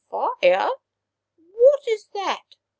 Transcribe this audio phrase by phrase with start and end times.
[0.09, 0.31] "Fire!
[0.41, 2.41] What is that